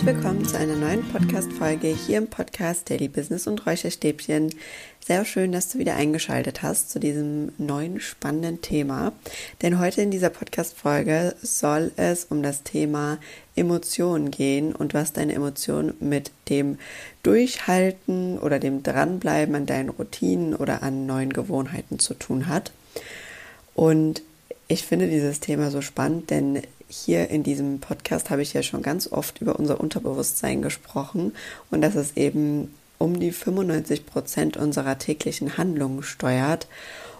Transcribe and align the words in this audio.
herzlich 0.00 0.16
willkommen 0.16 0.46
zu 0.46 0.56
einer 0.56 0.76
neuen 0.76 1.06
Podcast-Folge 1.12 1.88
hier 1.88 2.16
im 2.16 2.26
Podcast 2.26 2.88
Daily 2.88 3.08
Business 3.08 3.46
und 3.46 3.66
Räucherstäbchen. 3.66 4.48
Sehr 5.04 5.26
schön, 5.26 5.52
dass 5.52 5.68
du 5.68 5.78
wieder 5.78 5.94
eingeschaltet 5.94 6.62
hast 6.62 6.90
zu 6.90 6.98
diesem 6.98 7.52
neuen 7.58 8.00
spannenden 8.00 8.62
Thema. 8.62 9.12
Denn 9.60 9.78
heute 9.78 10.00
in 10.00 10.10
dieser 10.10 10.30
Podcast-Folge 10.30 11.34
soll 11.42 11.92
es 11.96 12.24
um 12.24 12.42
das 12.42 12.62
Thema 12.62 13.18
Emotionen 13.56 14.30
gehen 14.30 14.74
und 14.74 14.94
was 14.94 15.12
deine 15.12 15.34
Emotionen 15.34 15.92
mit 16.00 16.30
dem 16.48 16.78
Durchhalten 17.22 18.38
oder 18.38 18.58
dem 18.58 18.82
Dranbleiben 18.82 19.54
an 19.54 19.66
deinen 19.66 19.90
Routinen 19.90 20.54
oder 20.56 20.82
an 20.82 21.04
neuen 21.04 21.30
Gewohnheiten 21.30 21.98
zu 21.98 22.14
tun 22.14 22.46
hat. 22.46 22.72
Und 23.74 24.22
ich 24.70 24.84
finde 24.86 25.08
dieses 25.08 25.40
Thema 25.40 25.72
so 25.72 25.80
spannend, 25.80 26.30
denn 26.30 26.62
hier 26.88 27.28
in 27.28 27.42
diesem 27.42 27.80
Podcast 27.80 28.30
habe 28.30 28.42
ich 28.42 28.52
ja 28.52 28.62
schon 28.62 28.82
ganz 28.82 29.10
oft 29.10 29.40
über 29.40 29.58
unser 29.58 29.80
Unterbewusstsein 29.80 30.62
gesprochen 30.62 31.32
und 31.72 31.80
dass 31.80 31.96
es 31.96 32.16
eben 32.16 32.72
um 32.96 33.18
die 33.18 33.32
95 33.32 34.06
Prozent 34.06 34.56
unserer 34.56 34.96
täglichen 34.96 35.58
Handlungen 35.58 36.04
steuert. 36.04 36.68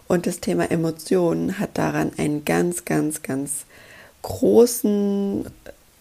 Und 0.06 0.28
das 0.28 0.38
Thema 0.38 0.70
Emotionen 0.70 1.58
hat 1.58 1.76
daran 1.76 2.12
einen 2.18 2.44
ganz, 2.44 2.84
ganz, 2.84 3.22
ganz 3.22 3.64
großen 4.22 5.46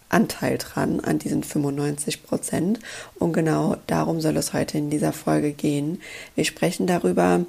Anteil 0.09 0.59
dran, 0.59 0.99
an 0.99 1.17
diesen 1.17 1.43
95 1.43 2.21
Prozent. 2.21 2.79
Und 3.17 3.33
genau 3.33 3.75
darum 3.87 4.21
soll 4.21 4.37
es 4.37 4.53
heute 4.53 4.77
in 4.77 4.91
dieser 4.91 5.13
Folge 5.13 5.53
gehen. 5.53 5.99
Wir 6.35 6.45
sprechen 6.45 6.85
darüber, 6.85 7.43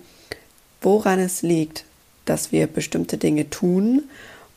woran 0.81 1.19
es 1.19 1.43
liegt, 1.43 1.85
dass 2.25 2.53
wir 2.53 2.67
bestimmte 2.67 3.19
Dinge 3.19 3.51
tun 3.51 4.05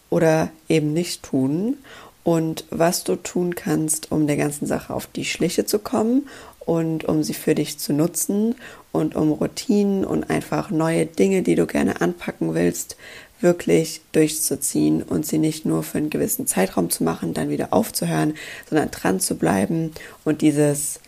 oder 0.09 0.49
eben 0.69 0.93
nicht 0.93 1.23
tun. 1.23 1.77
Und 2.23 2.65
was 2.69 3.03
du 3.03 3.15
tun 3.15 3.55
kannst, 3.55 4.11
um 4.11 4.27
der 4.27 4.37
ganzen 4.37 4.65
Sache 4.65 4.93
auf 4.93 5.07
die 5.07 5.25
Schliche 5.25 5.65
zu 5.65 5.79
kommen 5.79 6.27
und 6.59 7.03
um 7.03 7.23
sie 7.23 7.33
für 7.33 7.55
dich 7.55 7.79
zu 7.79 7.91
nutzen 7.91 8.55
und 8.91 9.15
um 9.15 9.31
Routinen 9.31 10.05
und 10.05 10.29
einfach 10.29 10.69
neue 10.69 11.05
Dinge, 11.05 11.41
die 11.41 11.55
du 11.55 11.65
gerne 11.65 11.99
anpacken 11.99 12.53
willst, 12.53 12.95
wirklich 13.41 14.01
durchzuziehen 14.13 15.03
und 15.03 15.25
sie 15.25 15.37
nicht 15.37 15.65
nur 15.65 15.83
für 15.83 15.97
einen 15.97 16.09
gewissen 16.09 16.47
Zeitraum 16.47 16.89
zu 16.89 17.03
machen, 17.03 17.33
dann 17.33 17.49
wieder 17.49 17.73
aufzuhören, 17.73 18.35
sondern 18.69 18.89
dran 18.91 19.19
zu 19.19 19.35
bleiben 19.35 19.91
und 20.23 20.41
dieses 20.41 21.01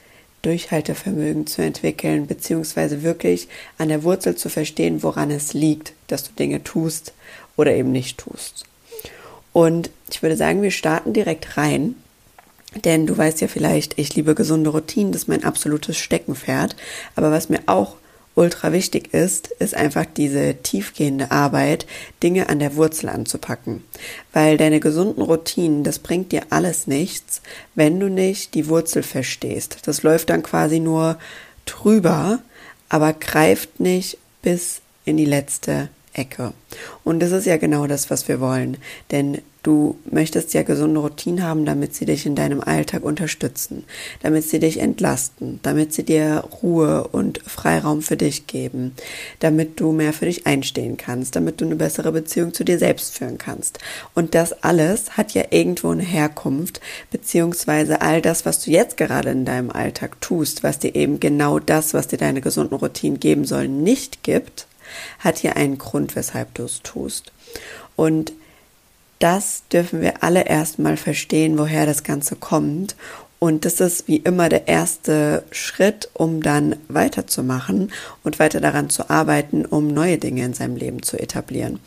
Durchhaltevermögen 0.45 1.47
zu 1.47 1.61
entwickeln, 1.61 2.27
beziehungsweise 2.27 3.01
wirklich 3.03 3.47
an 3.77 3.89
der 3.89 4.03
Wurzel 4.03 4.35
zu 4.35 4.49
verstehen, 4.49 5.01
woran 5.03 5.31
es 5.31 5.53
liegt, 5.53 5.93
dass 6.07 6.23
du 6.23 6.33
Dinge 6.33 6.63
tust 6.63 7.13
oder 7.55 7.73
eben 7.73 7.91
nicht 7.91 8.19
tust. 8.19 8.65
Und 9.53 9.89
ich 10.09 10.21
würde 10.21 10.37
sagen, 10.37 10.61
wir 10.61 10.71
starten 10.71 11.13
direkt 11.13 11.57
rein. 11.57 11.95
Denn 12.83 13.07
du 13.07 13.17
weißt 13.17 13.39
ja 13.39 13.47
vielleicht, 13.47 13.97
ich 13.97 14.15
liebe 14.15 14.35
gesunde 14.35 14.69
Routinen, 14.69 15.13
das 15.13 15.23
ist 15.23 15.27
mein 15.29 15.45
absolutes 15.45 15.97
Steckenpferd. 15.97 16.75
Aber 17.15 17.31
was 17.31 17.47
mir 17.47 17.61
auch 17.67 17.95
ultra 18.35 18.71
wichtig 18.73 19.13
ist, 19.13 19.47
ist 19.47 19.75
einfach 19.75 20.05
diese 20.05 20.55
tiefgehende 20.55 21.31
Arbeit, 21.31 21.87
Dinge 22.21 22.49
an 22.49 22.59
der 22.59 22.75
Wurzel 22.75 23.09
anzupacken. 23.09 23.83
Weil 24.33 24.57
deine 24.57 24.79
gesunden 24.79 25.23
Routinen, 25.23 25.83
das 25.83 25.99
bringt 25.99 26.31
dir 26.31 26.43
alles 26.49 26.85
nichts, 26.85 27.41
wenn 27.73 27.99
du 27.99 28.09
nicht 28.09 28.53
die 28.53 28.67
Wurzel 28.67 29.03
verstehst. 29.03 29.79
Das 29.85 30.03
läuft 30.03 30.29
dann 30.29 30.43
quasi 30.43 30.79
nur 30.79 31.17
drüber, 31.65 32.39
aber 32.89 33.13
greift 33.13 33.79
nicht 33.79 34.17
bis 34.41 34.81
in 35.05 35.17
die 35.17 35.25
letzte 35.25 35.89
Ecke. 36.13 36.53
Und 37.03 37.19
das 37.19 37.31
ist 37.31 37.45
ja 37.45 37.57
genau 37.57 37.87
das, 37.87 38.09
was 38.09 38.27
wir 38.27 38.39
wollen. 38.39 38.77
Denn 39.11 39.41
du 39.65 39.97
möchtest 40.09 40.53
ja 40.53 40.63
gesunde 40.63 40.99
Routinen 40.99 41.43
haben, 41.43 41.65
damit 41.65 41.95
sie 41.95 42.05
dich 42.05 42.25
in 42.25 42.35
deinem 42.35 42.61
Alltag 42.61 43.03
unterstützen, 43.03 43.83
damit 44.21 44.43
sie 44.43 44.59
dich 44.59 44.79
entlasten, 44.79 45.59
damit 45.63 45.93
sie 45.93 46.03
dir 46.03 46.43
Ruhe 46.61 47.07
und 47.07 47.39
Freiraum 47.39 48.01
für 48.01 48.17
dich 48.17 48.47
geben, 48.47 48.93
damit 49.39 49.79
du 49.79 49.91
mehr 49.91 50.13
für 50.13 50.25
dich 50.25 50.45
einstehen 50.45 50.97
kannst, 50.97 51.35
damit 51.35 51.61
du 51.61 51.65
eine 51.65 51.75
bessere 51.75 52.11
Beziehung 52.11 52.53
zu 52.53 52.63
dir 52.63 52.77
selbst 52.77 53.17
führen 53.17 53.37
kannst. 53.37 53.79
Und 54.13 54.35
das 54.35 54.63
alles 54.63 55.17
hat 55.17 55.33
ja 55.33 55.45
irgendwo 55.49 55.89
eine 55.89 56.03
Herkunft, 56.03 56.79
beziehungsweise 57.11 58.01
all 58.01 58.21
das, 58.21 58.45
was 58.45 58.63
du 58.63 58.71
jetzt 58.71 58.97
gerade 58.97 59.31
in 59.31 59.45
deinem 59.45 59.71
Alltag 59.71 60.21
tust, 60.21 60.63
was 60.63 60.79
dir 60.79 60.95
eben 60.95 61.19
genau 61.19 61.59
das, 61.59 61.93
was 61.93 62.07
dir 62.07 62.17
deine 62.17 62.41
gesunden 62.41 62.77
Routinen 62.77 63.19
geben 63.19 63.45
sollen, 63.45 63.83
nicht 63.83 64.23
gibt, 64.23 64.67
hat 65.19 65.39
hier 65.39 65.55
einen 65.55 65.77
Grund, 65.77 66.15
weshalb 66.15 66.53
du 66.53 66.63
es 66.63 66.81
tust. 66.83 67.31
Und 67.95 68.33
das 69.19 69.63
dürfen 69.71 70.01
wir 70.01 70.23
alle 70.23 70.45
erstmal 70.45 70.97
verstehen, 70.97 71.57
woher 71.57 71.85
das 71.85 72.03
Ganze 72.03 72.35
kommt 72.35 72.95
und 73.45 73.65
das 73.65 73.79
ist 73.79 74.07
wie 74.07 74.17
immer 74.17 74.49
der 74.49 74.67
erste 74.67 75.43
Schritt, 75.51 76.09
um 76.13 76.41
dann 76.41 76.77
weiterzumachen 76.87 77.91
und 78.23 78.39
weiter 78.39 78.61
daran 78.61 78.89
zu 78.89 79.09
arbeiten, 79.09 79.65
um 79.65 79.89
neue 79.89 80.17
Dinge 80.17 80.43
in 80.45 80.53
seinem 80.53 80.77
Leben 80.77 81.03
zu 81.03 81.19
etablieren. 81.19 81.79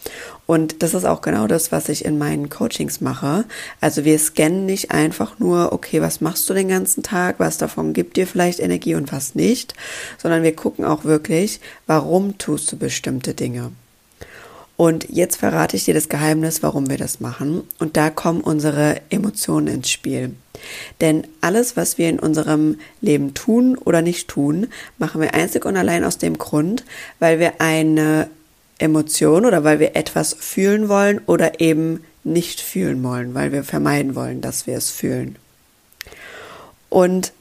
Und 0.46 0.82
das 0.82 0.94
ist 0.94 1.04
auch 1.04 1.20
genau 1.20 1.46
das, 1.46 1.72
was 1.72 1.88
ich 1.88 2.04
in 2.04 2.16
meinen 2.16 2.48
Coachings 2.48 3.00
mache. 3.00 3.44
Also 3.80 4.04
wir 4.04 4.18
scannen 4.18 4.66
nicht 4.66 4.90
einfach 4.90 5.38
nur, 5.38 5.72
okay, 5.72 6.00
was 6.00 6.20
machst 6.20 6.48
du 6.48 6.54
den 6.54 6.68
ganzen 6.68 7.02
Tag, 7.02 7.40
was 7.40 7.58
davon 7.58 7.92
gibt 7.92 8.16
dir 8.16 8.26
vielleicht 8.26 8.60
Energie 8.60 8.94
und 8.94 9.10
was 9.10 9.34
nicht, 9.34 9.74
sondern 10.18 10.42
wir 10.42 10.54
gucken 10.54 10.84
auch 10.84 11.04
wirklich, 11.04 11.60
warum 11.86 12.38
tust 12.38 12.70
du 12.70 12.76
bestimmte 12.76 13.34
Dinge. 13.34 13.72
Und 14.78 15.08
jetzt 15.10 15.38
verrate 15.38 15.76
ich 15.76 15.86
dir 15.86 15.94
das 15.94 16.08
Geheimnis, 16.08 16.62
warum 16.62 16.88
wir 16.88 16.98
das 16.98 17.18
machen. 17.18 17.64
Und 17.80 17.96
da 17.96 18.10
kommen 18.10 18.40
unsere 18.40 19.00
Emotionen 19.10 19.66
ins 19.66 19.90
Spiel. 19.90 20.36
Denn 21.00 21.26
alles, 21.40 21.76
was 21.76 21.98
wir 21.98 22.08
in 22.08 22.20
unserem 22.20 22.78
Leben 23.00 23.34
tun 23.34 23.76
oder 23.76 24.02
nicht 24.02 24.28
tun, 24.28 24.68
machen 24.96 25.20
wir 25.20 25.34
einzig 25.34 25.64
und 25.64 25.76
allein 25.76 26.04
aus 26.04 26.18
dem 26.18 26.38
Grund, 26.38 26.84
weil 27.18 27.40
wir 27.40 27.60
eine 27.60 28.30
Emotion 28.78 29.46
oder 29.46 29.64
weil 29.64 29.80
wir 29.80 29.96
etwas 29.96 30.32
fühlen 30.38 30.88
wollen 30.88 31.20
oder 31.26 31.58
eben 31.60 32.04
nicht 32.22 32.60
fühlen 32.60 33.02
wollen, 33.02 33.34
weil 33.34 33.50
wir 33.50 33.64
vermeiden 33.64 34.14
wollen, 34.14 34.40
dass 34.40 34.68
wir 34.68 34.76
es 34.76 34.90
fühlen. 34.90 35.34
Und 36.88 37.32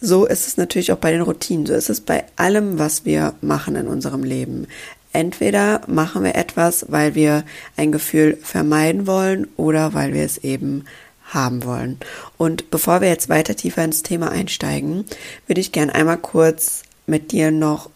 so 0.00 0.24
ist 0.24 0.46
es 0.46 0.56
natürlich 0.56 0.92
auch 0.92 0.98
bei 0.98 1.12
den 1.12 1.20
Routinen, 1.20 1.66
so 1.66 1.74
ist 1.74 1.90
es 1.90 2.00
bei 2.00 2.24
allem, 2.36 2.78
was 2.78 3.04
wir 3.04 3.34
machen 3.42 3.76
in 3.76 3.86
unserem 3.86 4.24
Leben. 4.24 4.66
Entweder 5.14 5.80
machen 5.86 6.24
wir 6.24 6.34
etwas, 6.34 6.86
weil 6.88 7.14
wir 7.14 7.44
ein 7.76 7.92
Gefühl 7.92 8.36
vermeiden 8.42 9.06
wollen 9.06 9.46
oder 9.56 9.94
weil 9.94 10.12
wir 10.12 10.24
es 10.24 10.38
eben 10.38 10.84
haben 11.26 11.64
wollen. 11.64 11.98
Und 12.36 12.70
bevor 12.72 13.00
wir 13.00 13.08
jetzt 13.08 13.28
weiter 13.28 13.54
tiefer 13.54 13.84
ins 13.84 14.02
Thema 14.02 14.32
einsteigen, 14.32 15.04
würde 15.46 15.60
ich 15.60 15.70
gern 15.70 15.88
einmal 15.88 16.18
kurz 16.18 16.82
mit 17.06 17.30
dir 17.30 17.52
noch 17.52 17.90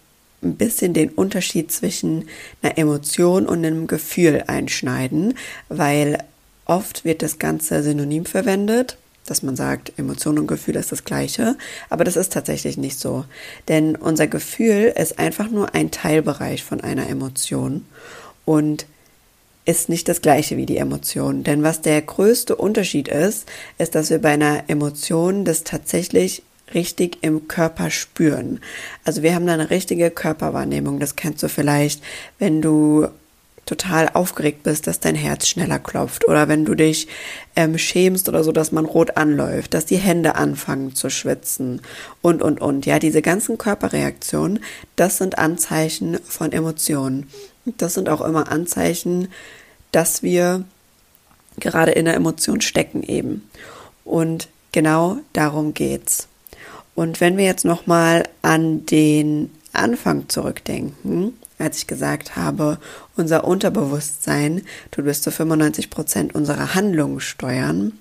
ein 0.44 0.54
bisschen 0.54 0.94
den 0.94 1.10
Unterschied 1.10 1.72
zwischen 1.72 2.28
einer 2.62 2.78
Emotion 2.78 3.46
und 3.46 3.64
einem 3.66 3.88
Gefühl 3.88 4.44
einschneiden, 4.46 5.34
weil 5.68 6.18
oft 6.66 7.04
wird 7.04 7.22
das 7.22 7.40
Ganze 7.40 7.82
synonym 7.82 8.26
verwendet 8.26 8.96
dass 9.30 9.42
man 9.42 9.56
sagt, 9.56 9.92
Emotion 9.98 10.38
und 10.38 10.46
Gefühl 10.46 10.76
ist 10.76 10.92
das 10.92 11.04
gleiche, 11.04 11.56
aber 11.90 12.04
das 12.04 12.16
ist 12.16 12.32
tatsächlich 12.32 12.76
nicht 12.76 12.98
so. 12.98 13.24
Denn 13.68 13.96
unser 13.96 14.26
Gefühl 14.26 14.92
ist 14.96 15.18
einfach 15.18 15.50
nur 15.50 15.74
ein 15.74 15.90
Teilbereich 15.90 16.64
von 16.64 16.80
einer 16.80 17.08
Emotion 17.08 17.84
und 18.44 18.86
ist 19.64 19.90
nicht 19.90 20.08
das 20.08 20.22
gleiche 20.22 20.56
wie 20.56 20.64
die 20.64 20.78
Emotion. 20.78 21.44
Denn 21.44 21.62
was 21.62 21.82
der 21.82 22.00
größte 22.00 22.56
Unterschied 22.56 23.08
ist, 23.08 23.46
ist, 23.76 23.94
dass 23.94 24.08
wir 24.08 24.18
bei 24.18 24.30
einer 24.30 24.64
Emotion 24.69 25.44
das 25.44 25.62
tatsächlich 25.62 26.42
richtig 26.74 27.19
im 27.20 27.48
Körper 27.48 27.90
spüren. 27.90 28.60
Also 29.04 29.22
wir 29.22 29.34
haben 29.34 29.46
da 29.46 29.54
eine 29.54 29.70
richtige 29.70 30.10
Körperwahrnehmung. 30.10 31.00
Das 31.00 31.16
kennst 31.16 31.42
du 31.42 31.48
vielleicht, 31.48 32.02
wenn 32.38 32.62
du 32.62 33.08
total 33.69 34.09
aufgeregt 34.15 34.62
bist, 34.62 34.87
dass 34.87 34.99
dein 34.99 35.15
Herz 35.15 35.47
schneller 35.47 35.79
klopft 35.79 36.26
oder 36.26 36.49
wenn 36.49 36.65
du 36.65 36.75
dich 36.75 37.06
ähm, 37.55 37.76
schämst 37.76 38.29
oder 38.29 38.43
so, 38.43 38.50
dass 38.50 38.73
man 38.73 38.87
rot 38.87 39.17
anläuft, 39.17 39.75
dass 39.75 39.85
die 39.85 39.99
Hände 39.99 40.37
anfangen 40.37 40.94
zu 40.94 41.11
schwitzen 41.11 41.82
und, 42.23 42.43
und, 42.43 42.61
und. 42.61 42.87
Ja, 42.87 42.99
diese 42.99 43.20
ganzen 43.20 43.59
Körperreaktionen, 43.59 44.61
das 44.97 45.19
sind 45.19 45.38
Anzeichen 45.38 46.19
von 46.25 46.53
Emotionen. 46.53 47.29
Das 47.76 47.93
sind 47.93 48.09
auch 48.09 48.23
immer 48.23 48.50
Anzeichen, 48.50 49.29
dass 49.93 50.23
wir 50.23 50.65
gerade 51.61 51.93
in 51.93 52.06
der 52.06 52.15
Emotion 52.15 52.62
stecken 52.62 53.03
eben. 53.03 53.50
Und 54.05 54.49
genau 54.73 55.19
darum 55.35 55.75
geht's. 55.75 56.29
Und 56.94 57.20
wenn 57.20 57.37
wir 57.37 57.44
jetzt 57.44 57.67
nochmal 57.67 58.25
an 58.41 58.87
den 58.87 59.50
Anfang 59.73 60.29
zurückdenken, 60.29 61.35
als 61.59 61.79
ich 61.79 61.87
gesagt 61.87 62.37
habe, 62.37 62.79
unser 63.17 63.44
Unterbewusstsein 63.44 64.62
tut 64.91 65.05
bis 65.05 65.23
zu 65.23 65.31
95 65.31 65.91
Prozent 65.91 66.35
unserer 66.35 66.75
Handlungen 66.75 67.20
steuern, 67.20 67.93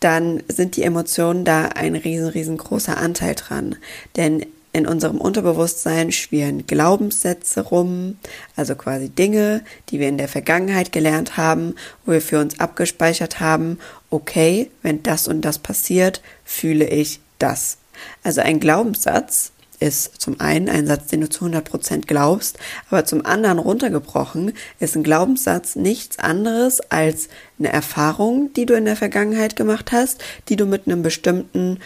dann 0.00 0.42
sind 0.48 0.76
die 0.76 0.82
Emotionen 0.82 1.44
da 1.44 1.66
ein 1.66 1.94
riesen, 1.94 2.28
riesengroßer 2.28 2.96
Anteil 2.96 3.34
dran. 3.34 3.76
Denn 4.16 4.44
in 4.72 4.86
unserem 4.86 5.20
Unterbewusstsein 5.20 6.12
schwirren 6.12 6.66
Glaubenssätze 6.66 7.60
rum, 7.60 8.16
also 8.56 8.74
quasi 8.74 9.10
Dinge, 9.10 9.62
die 9.90 10.00
wir 10.00 10.08
in 10.08 10.16
der 10.16 10.28
Vergangenheit 10.28 10.92
gelernt 10.92 11.36
haben, 11.36 11.74
wo 12.04 12.12
wir 12.12 12.22
für 12.22 12.40
uns 12.40 12.58
abgespeichert 12.58 13.38
haben, 13.38 13.78
okay, 14.10 14.70
wenn 14.82 15.02
das 15.02 15.28
und 15.28 15.42
das 15.42 15.58
passiert, 15.58 16.22
fühle 16.44 16.88
ich 16.88 17.20
das. 17.38 17.76
Also 18.24 18.40
ein 18.40 18.60
Glaubenssatz 18.60 19.52
ist 19.82 20.20
zum 20.20 20.40
einen 20.40 20.68
ein 20.68 20.86
Satz, 20.86 21.08
den 21.08 21.22
du 21.22 21.28
zu 21.28 21.44
100% 21.44 22.06
glaubst, 22.06 22.58
aber 22.88 23.04
zum 23.04 23.26
anderen 23.26 23.58
runtergebrochen 23.58 24.52
ist 24.78 24.96
ein 24.96 25.02
Glaubenssatz 25.02 25.76
nichts 25.76 26.18
anderes 26.18 26.80
als 26.90 27.28
eine 27.58 27.72
Erfahrung, 27.72 28.52
die 28.54 28.64
du 28.64 28.74
in 28.74 28.84
der 28.84 28.96
Vergangenheit 28.96 29.56
gemacht 29.56 29.92
hast, 29.92 30.22
die 30.48 30.56
du 30.56 30.66
mit 30.66 30.86
einem 30.86 31.02
bestimmten 31.02 31.80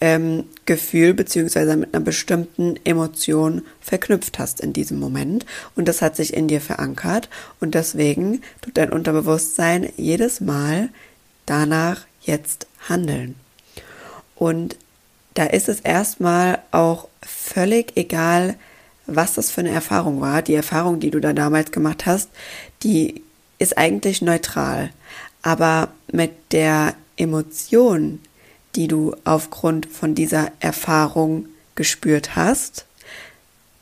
ähm, 0.00 0.44
Gefühl 0.64 1.12
beziehungsweise 1.12 1.76
mit 1.76 1.92
einer 1.92 2.04
bestimmten 2.04 2.76
Emotion 2.84 3.62
verknüpft 3.80 4.38
hast 4.38 4.60
in 4.60 4.72
diesem 4.72 4.98
Moment 4.98 5.44
und 5.74 5.88
das 5.88 6.00
hat 6.00 6.16
sich 6.16 6.32
in 6.32 6.48
dir 6.48 6.60
verankert 6.60 7.28
und 7.58 7.74
deswegen 7.74 8.40
tut 8.62 8.78
dein 8.78 8.92
Unterbewusstsein 8.92 9.90
jedes 9.96 10.40
Mal 10.40 10.88
danach 11.44 12.06
jetzt 12.22 12.66
handeln. 12.88 13.34
Und 14.36 14.76
da 15.34 15.44
ist 15.44 15.68
es 15.68 15.80
erstmal 15.80 16.60
auch 16.70 17.09
völlig 17.22 17.96
egal, 17.96 18.56
was 19.06 19.34
das 19.34 19.50
für 19.50 19.60
eine 19.60 19.70
Erfahrung 19.70 20.20
war. 20.20 20.42
Die 20.42 20.54
Erfahrung, 20.54 21.00
die 21.00 21.10
du 21.10 21.20
da 21.20 21.32
damals 21.32 21.72
gemacht 21.72 22.06
hast, 22.06 22.30
die 22.82 23.22
ist 23.58 23.76
eigentlich 23.76 24.22
neutral. 24.22 24.90
Aber 25.42 25.88
mit 26.12 26.30
der 26.52 26.94
Emotion, 27.16 28.20
die 28.76 28.88
du 28.88 29.14
aufgrund 29.24 29.86
von 29.86 30.14
dieser 30.14 30.52
Erfahrung 30.60 31.46
gespürt 31.74 32.36
hast, 32.36 32.84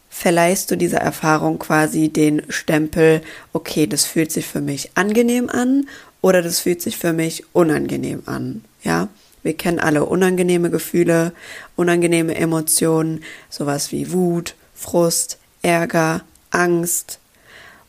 verleihst 0.09 0.71
du 0.71 0.77
dieser 0.77 0.99
Erfahrung 0.99 1.59
quasi 1.59 2.09
den 2.09 2.43
Stempel, 2.49 3.23
okay, 3.53 3.87
das 3.87 4.05
fühlt 4.05 4.33
sich 4.33 4.47
für 4.47 4.61
mich 4.61 4.91
angenehm 4.95 5.49
an 5.49 5.89
oder 6.21 6.43
das 6.43 6.61
fühlt 6.61 6.83
sich 6.83 6.97
für 6.97 7.13
mich 7.13 7.45
unangenehm 7.53 8.23
an, 8.27 8.65
ja? 8.83 9.09
Wir 9.43 9.57
kennen 9.57 9.79
alle 9.79 10.05
unangenehme 10.05 10.71
Gefühle, 10.71 11.33
unangenehme 11.77 12.35
Emotionen, 12.35 13.23
sowas 13.51 13.93
wie 13.93 14.13
Wut, 14.13 14.55
Frust, 14.75 15.39
Ärger, 15.63 16.23
Angst 16.51 17.19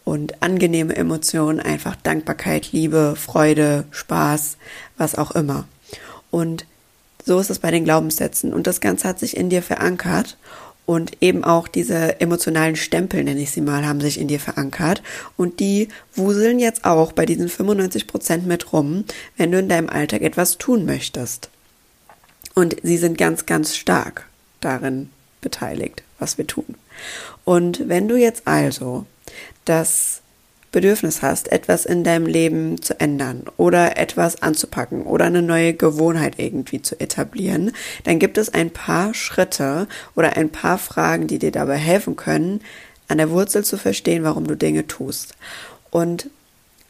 und 0.04 0.42
angenehme 0.42 0.96
Emotionen, 0.96 1.60
einfach 1.60 1.96
Dankbarkeit, 1.96 2.72
Liebe, 2.72 3.16
Freude, 3.16 3.86
Spaß, 3.92 4.58
was 4.98 5.16
auch 5.16 5.32
immer. 5.32 5.68
Und 6.32 6.66
so 7.26 7.40
ist 7.40 7.50
es 7.50 7.60
bei 7.60 7.72
den 7.72 7.84
Glaubenssätzen. 7.84 8.54
Und 8.54 8.66
das 8.66 8.82
Ganze 8.82 9.08
hat 9.08 9.20
sich 9.20 9.38
in 9.38 9.50
dir 9.50 9.62
verankert. 9.62 10.38
Und 10.90 11.22
eben 11.22 11.44
auch 11.44 11.68
diese 11.68 12.20
emotionalen 12.20 12.76
Stempel, 12.76 13.24
nenne 13.24 13.42
ich 13.42 13.52
sie 13.52 13.62
mal, 13.62 13.86
haben 13.86 14.02
sich 14.02 14.20
in 14.20 14.28
dir 14.28 14.40
verankert. 14.40 15.04
Und 15.38 15.60
die 15.60 15.90
wuseln 16.16 16.58
jetzt 16.58 16.84
auch 16.84 17.12
bei 17.12 17.28
diesen 17.28 17.48
95 17.48 18.08
Prozent 18.08 18.48
mit 18.48 18.74
rum, 18.74 19.06
wenn 19.38 19.52
du 19.52 19.60
in 19.60 19.70
deinem 19.70 19.88
Alltag 19.88 20.24
etwas 20.24 20.58
tun 20.58 20.86
möchtest. 20.86 21.52
Und 22.56 22.78
sie 22.82 22.98
sind 22.98 23.20
ganz, 23.20 23.46
ganz 23.46 23.76
stark 23.76 24.26
darin 24.62 25.12
beteiligt, 25.42 26.02
was 26.18 26.40
wir 26.40 26.48
tun. 26.48 26.74
Und 27.46 27.88
wenn 27.88 28.08
du 28.08 28.16
jetzt 28.16 28.48
also 28.48 29.06
das 29.66 30.22
Bedürfnis 30.72 31.22
hast, 31.22 31.52
etwas 31.52 31.86
in 31.86 32.04
deinem 32.04 32.28
Leben 32.28 32.82
zu 32.82 33.00
ändern 33.00 33.44
oder 33.58 33.98
etwas 33.98 34.42
anzupacken 34.42 35.04
oder 35.04 35.26
eine 35.26 35.42
neue 35.42 35.74
Gewohnheit 35.74 36.36
irgendwie 36.38 36.82
zu 36.82 37.00
etablieren, 37.00 37.72
dann 38.04 38.20
gibt 38.20 38.38
es 38.38 38.54
ein 38.54 38.70
paar 38.70 39.14
Schritte 39.14 39.88
oder 40.16 40.38
ein 40.38 40.50
paar 40.50 40.78
Fragen, 40.78 41.28
die 41.28 41.40
dir 41.40 41.52
dabei 41.52 41.78
helfen 41.78 42.16
können, 42.16 42.62
an 43.08 43.18
der 43.18 43.32
Wurzel 43.32 43.64
zu 43.64 43.78
verstehen, 43.78 44.24
warum 44.24 44.46
du 44.46 44.56
Dinge 44.56 44.86
tust. 44.86 45.36
Und 45.90 46.30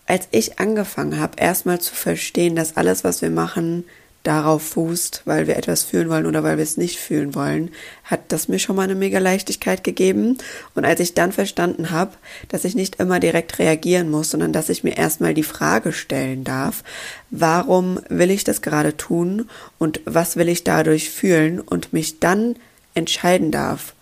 als 0.06 0.28
ich 0.32 0.60
angefangen 0.60 1.20
habe, 1.20 1.34
erstmal 1.38 1.80
zu 1.80 1.96
verstehen, 1.96 2.56
dass 2.56 2.76
alles, 2.76 3.04
was 3.04 3.22
wir 3.22 3.30
machen, 3.30 3.86
darauf 4.30 4.62
fußt, 4.62 5.24
weil 5.26 5.48
wir 5.48 5.58
etwas 5.58 5.82
fühlen 5.82 6.08
wollen 6.08 6.28
oder 6.28 6.44
weil 6.44 6.58
wir 6.58 6.64
es 6.64 6.78
nicht 6.78 7.00
fühlen 7.00 7.34
wollen, 7.34 7.72
hat 8.04 8.32
das 8.32 8.48
mir 8.48 8.60
schon 8.60 8.76
mal 8.76 8.84
eine 8.84 8.94
mega 8.94 9.18
Leichtigkeit 9.18 9.84
gegeben. 9.84 10.38
Und 10.76 10.86
als 10.86 11.00
ich 11.00 11.16
dann 11.16 11.32
verstanden 11.32 11.90
habe, 11.90 12.12
dass 12.48 12.64
ich 12.64 12.76
nicht 12.76 12.98
immer 13.00 13.20
direkt 13.20 13.58
reagieren 13.58 14.12
muss, 14.12 14.30
sondern 14.30 14.54
dass 14.54 14.70
ich 14.70 14.84
mir 14.84 14.96
erstmal 14.96 15.34
die 15.34 15.42
Frage 15.42 15.94
stellen 15.94 16.44
darf, 16.44 16.84
warum 17.32 18.00
will 18.08 18.30
ich 18.30 18.44
das 18.44 18.62
gerade 18.62 18.96
tun 18.96 19.50
und 19.80 20.00
was 20.06 20.36
will 20.36 20.48
ich 20.48 20.64
dadurch 20.64 21.10
fühlen 21.10 21.60
und 21.60 21.92
mich 21.92 22.20
dann 22.20 22.56
entscheiden 22.94 23.50
darf, 23.50 23.96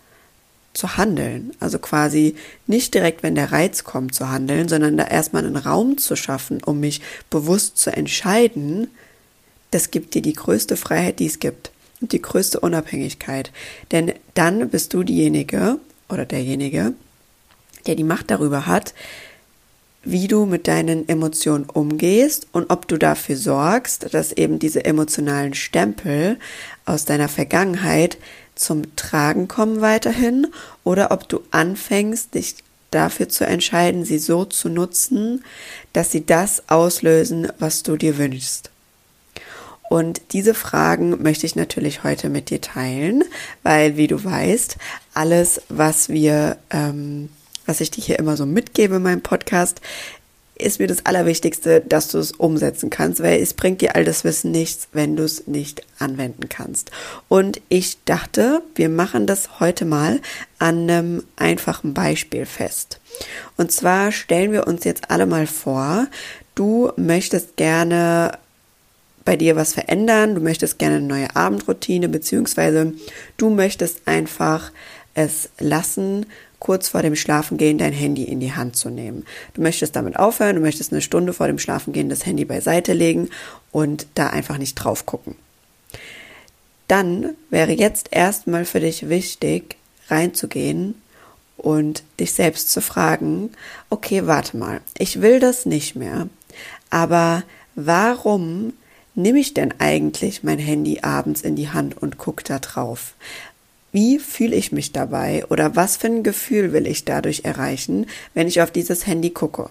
zu 0.74 0.98
handeln. 0.98 1.54
Also 1.62 1.80
quasi 1.80 2.36
nicht 2.68 2.94
direkt, 2.94 3.24
wenn 3.24 3.34
der 3.36 3.54
Reiz 3.54 3.86
kommt, 3.86 4.14
zu 4.14 4.30
handeln, 4.30 4.68
sondern 4.68 4.98
da 4.98 5.06
erstmal 5.06 5.46
einen 5.46 5.56
Raum 5.56 5.98
zu 5.98 6.18
schaffen, 6.18 6.62
um 6.64 6.82
mich 6.82 7.02
bewusst 7.30 7.78
zu 7.78 7.92
entscheiden, 7.92 8.90
das 9.72 9.92
gibt 9.92 10.14
dir 10.14 10.22
die 10.22 10.34
größte 10.34 10.78
Freiheit, 10.78 11.20
die 11.20 11.26
es 11.26 11.40
gibt 11.40 11.72
und 12.02 12.12
die 12.12 12.22
größte 12.22 12.60
Unabhängigkeit. 12.60 13.52
Denn 13.92 14.14
dann 14.34 14.70
bist 14.70 14.94
du 14.94 15.04
diejenige 15.04 15.80
oder 16.10 16.26
derjenige, 16.26 16.94
der 17.86 17.96
die 17.96 18.04
Macht 18.04 18.32
darüber 18.32 18.66
hat, 18.66 18.94
wie 20.04 20.28
du 20.28 20.46
mit 20.46 20.68
deinen 20.68 21.10
Emotionen 21.10 21.66
umgehst 21.66 22.48
und 22.54 22.70
ob 22.70 22.88
du 22.88 22.98
dafür 22.98 23.36
sorgst, 23.36 24.14
dass 24.14 24.32
eben 24.32 24.58
diese 24.58 24.86
emotionalen 24.86 25.54
Stempel 25.54 26.38
aus 26.86 27.04
deiner 27.04 27.28
Vergangenheit 27.28 28.18
zum 28.56 28.96
Tragen 28.96 29.48
kommen 29.50 29.82
weiterhin 29.82 30.48
oder 30.84 31.12
ob 31.12 31.28
du 31.28 31.42
anfängst, 31.52 32.34
dich 32.36 32.56
dafür 32.92 33.28
zu 33.28 33.46
entscheiden, 33.46 34.06
sie 34.06 34.18
so 34.18 34.46
zu 34.46 34.70
nutzen, 34.70 35.44
dass 35.92 36.12
sie 36.12 36.26
das 36.26 36.70
auslösen, 36.70 37.52
was 37.60 37.84
du 37.84 37.98
dir 37.98 38.18
wünschst. 38.18 38.72
Und 39.90 40.22
diese 40.34 40.54
Fragen 40.54 41.22
möchte 41.22 41.46
ich 41.46 41.56
natürlich 41.56 42.04
heute 42.04 42.30
mit 42.30 42.50
dir 42.50 42.62
teilen, 42.62 43.24
weil, 43.64 43.98
wie 43.98 44.08
du 44.08 44.24
weißt, 44.24 44.78
alles, 45.14 45.62
was 45.70 46.10
wir, 46.10 46.58
ähm, 46.70 47.30
was 47.66 47.82
ich 47.82 47.92
dir 47.92 48.04
hier 48.04 48.20
immer 48.20 48.38
so 48.38 48.46
mitgebe 48.46 48.96
in 48.96 49.04
meinem 49.04 49.22
Podcast, 49.22 49.82
ist 50.60 50.80
mir 50.80 50.88
das 50.88 51.06
Allerwichtigste, 51.06 51.82
dass 51.82 52.10
du 52.10 52.18
es 52.18 52.32
umsetzen 52.32 52.90
kannst, 52.90 53.22
weil 53.22 53.42
es 53.42 53.54
bringt 53.54 53.82
dir 53.82 53.96
all 53.96 54.04
das 54.04 54.24
Wissen 54.24 54.52
nichts, 54.52 54.88
wenn 54.92 55.16
du 55.16 55.24
es 55.24 55.48
nicht 55.48 55.84
anwenden 56.00 56.50
kannst. 56.50 56.92
Und 57.28 57.62
ich 57.70 58.04
dachte, 58.06 58.62
wir 58.76 58.90
machen 58.90 59.28
das 59.28 59.60
heute 59.60 59.86
mal 59.86 60.20
an 60.60 60.90
einem 60.90 61.24
einfachen 61.36 61.94
Beispiel 61.94 62.46
fest. 62.46 63.00
Und 63.56 63.72
zwar 63.72 64.12
stellen 64.12 64.52
wir 64.52 64.68
uns 64.68 64.84
jetzt 64.84 65.10
alle 65.12 65.26
mal 65.26 65.48
vor, 65.48 66.08
du 66.56 66.92
möchtest 66.98 67.56
gerne 67.56 68.38
bei 69.28 69.36
dir 69.36 69.58
was 69.58 69.74
verändern, 69.74 70.36
du 70.36 70.42
möchtest 70.42 70.80
gerne 70.80 70.96
eine 70.96 71.06
neue 71.06 71.36
Abendroutine, 71.36 72.08
beziehungsweise 72.08 72.94
du 73.36 73.50
möchtest 73.50 74.08
einfach 74.08 74.72
es 75.16 75.50
lassen, 75.60 76.28
kurz 76.60 76.88
vor 76.88 77.02
dem 77.02 77.18
Schlafengehen 77.18 77.78
dein 77.78 77.92
Handy 77.92 78.24
in 78.24 78.40
die 78.40 78.54
Hand 78.54 78.78
zu 78.78 78.90
nehmen. 78.90 79.26
Du 79.54 79.62
möchtest 79.62 79.98
damit 79.98 80.18
aufhören, 80.18 80.56
du 80.56 80.62
möchtest 80.62 80.94
eine 80.94 81.02
Stunde 81.02 81.34
vor 81.34 81.48
dem 81.48 81.60
Schlafengehen 81.60 82.08
das 82.08 82.26
Handy 82.26 82.46
beiseite 82.46 82.94
legen 82.94 83.30
und 83.74 84.08
da 84.16 84.28
einfach 84.28 84.58
nicht 84.58 84.76
drauf 84.76 85.06
gucken. 85.06 85.36
Dann 86.88 87.36
wäre 87.50 87.74
jetzt 87.74 88.08
erstmal 88.12 88.64
für 88.64 88.80
dich 88.80 89.10
wichtig, 89.10 89.76
reinzugehen 90.08 90.96
und 91.58 92.04
dich 92.18 92.32
selbst 92.32 92.72
zu 92.72 92.80
fragen, 92.80 93.50
okay, 93.90 94.26
warte 94.26 94.56
mal, 94.56 94.80
ich 94.98 95.22
will 95.22 95.42
das 95.42 95.66
nicht 95.66 95.98
mehr, 95.98 96.30
aber 96.90 97.44
warum 97.76 98.72
nehme 99.18 99.40
ich 99.40 99.54
denn 99.54 99.74
eigentlich 99.80 100.44
mein 100.44 100.60
Handy 100.60 101.00
abends 101.02 101.42
in 101.42 101.56
die 101.56 101.70
Hand 101.70 101.98
und 101.98 102.18
gucke 102.18 102.44
da 102.44 102.60
drauf? 102.60 103.14
Wie 103.92 104.20
fühle 104.20 104.56
ich 104.56 104.72
mich 104.72 104.92
dabei 104.92 105.46
oder 105.50 105.76
was 105.76 105.98
für 105.98 106.08
ein 106.08 106.24
Gefühl 106.24 106.72
will 106.72 106.88
ich 106.88 107.04
dadurch 107.04 107.44
erreichen, 107.44 108.06
wenn 108.34 108.48
ich 108.48 108.62
auf 108.62 108.70
dieses 108.72 109.08
Handy 109.08 109.32
gucke? 109.32 109.70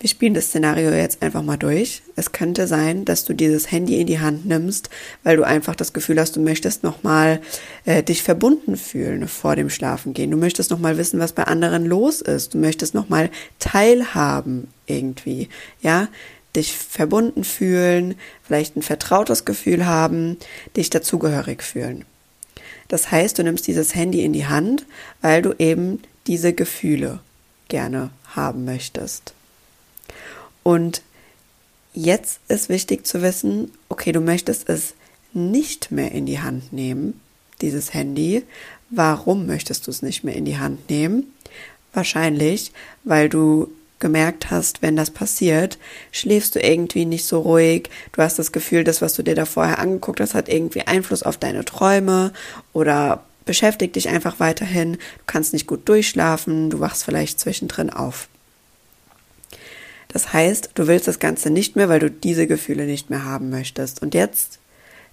Wir 0.00 0.10
spielen 0.10 0.34
das 0.34 0.48
Szenario 0.48 0.90
jetzt 0.90 1.22
einfach 1.22 1.42
mal 1.42 1.56
durch. 1.56 2.02
Es 2.14 2.32
könnte 2.32 2.66
sein, 2.66 3.06
dass 3.06 3.24
du 3.24 3.32
dieses 3.32 3.70
Handy 3.72 4.00
in 4.00 4.06
die 4.06 4.20
Hand 4.20 4.44
nimmst, 4.44 4.90
weil 5.22 5.38
du 5.38 5.44
einfach 5.44 5.74
das 5.74 5.94
Gefühl 5.94 6.20
hast, 6.20 6.36
du 6.36 6.40
möchtest 6.40 6.82
nochmal 6.82 7.40
äh, 7.86 8.02
dich 8.02 8.22
verbunden 8.22 8.76
fühlen 8.76 9.26
vor 9.28 9.56
dem 9.56 9.70
Schlafengehen. 9.70 10.30
Du 10.30 10.36
möchtest 10.36 10.70
nochmal 10.70 10.98
wissen, 10.98 11.20
was 11.20 11.32
bei 11.32 11.44
anderen 11.44 11.86
los 11.86 12.20
ist. 12.20 12.52
Du 12.52 12.58
möchtest 12.58 12.94
nochmal 12.94 13.30
teilhaben 13.58 14.68
irgendwie. 14.86 15.48
Ja, 15.80 16.08
dich 16.56 16.76
verbunden 16.76 17.44
fühlen, 17.44 18.14
vielleicht 18.42 18.76
ein 18.76 18.82
vertrautes 18.82 19.44
Gefühl 19.44 19.86
haben, 19.86 20.38
dich 20.76 20.90
dazugehörig 20.90 21.62
fühlen. 21.62 22.04
Das 22.88 23.10
heißt, 23.10 23.38
du 23.38 23.42
nimmst 23.42 23.66
dieses 23.66 23.94
Handy 23.94 24.24
in 24.24 24.32
die 24.32 24.46
Hand, 24.46 24.86
weil 25.20 25.42
du 25.42 25.54
eben 25.58 26.02
diese 26.26 26.52
Gefühle 26.52 27.20
gerne 27.68 28.10
haben 28.36 28.64
möchtest. 28.64 29.34
Und 30.62 31.02
jetzt 31.92 32.40
ist 32.48 32.68
wichtig 32.68 33.06
zu 33.06 33.22
wissen, 33.22 33.72
okay, 33.88 34.12
du 34.12 34.20
möchtest 34.20 34.68
es 34.68 34.94
nicht 35.32 35.90
mehr 35.90 36.12
in 36.12 36.26
die 36.26 36.40
Hand 36.40 36.72
nehmen, 36.72 37.20
dieses 37.60 37.94
Handy. 37.94 38.44
Warum 38.90 39.46
möchtest 39.46 39.86
du 39.86 39.90
es 39.90 40.02
nicht 40.02 40.24
mehr 40.24 40.36
in 40.36 40.44
die 40.44 40.58
Hand 40.58 40.88
nehmen? 40.88 41.32
Wahrscheinlich, 41.92 42.72
weil 43.04 43.28
du 43.28 43.70
gemerkt 43.98 44.50
hast, 44.50 44.82
wenn 44.82 44.96
das 44.96 45.10
passiert, 45.10 45.78
schläfst 46.12 46.54
du 46.54 46.60
irgendwie 46.60 47.04
nicht 47.04 47.24
so 47.24 47.40
ruhig. 47.40 47.88
Du 48.12 48.22
hast 48.22 48.38
das 48.38 48.52
Gefühl, 48.52 48.84
das, 48.84 49.00
was 49.00 49.14
du 49.14 49.22
dir 49.22 49.34
da 49.34 49.44
vorher 49.44 49.78
angeguckt 49.78 50.20
hast, 50.20 50.34
hat 50.34 50.48
irgendwie 50.48 50.82
Einfluss 50.82 51.22
auf 51.22 51.36
deine 51.36 51.64
Träume 51.64 52.32
oder 52.72 53.24
beschäftigt 53.44 53.96
dich 53.96 54.08
einfach 54.08 54.40
weiterhin. 54.40 54.94
Du 54.94 55.24
kannst 55.26 55.52
nicht 55.52 55.66
gut 55.66 55.88
durchschlafen, 55.88 56.70
du 56.70 56.80
wachst 56.80 57.04
vielleicht 57.04 57.40
zwischendrin 57.40 57.90
auf. 57.90 58.28
Das 60.08 60.32
heißt, 60.32 60.70
du 60.74 60.86
willst 60.86 61.08
das 61.08 61.18
Ganze 61.18 61.50
nicht 61.50 61.74
mehr, 61.74 61.88
weil 61.88 61.98
du 61.98 62.10
diese 62.10 62.46
Gefühle 62.46 62.86
nicht 62.86 63.10
mehr 63.10 63.24
haben 63.24 63.50
möchtest. 63.50 64.00
Und 64.00 64.14
jetzt 64.14 64.60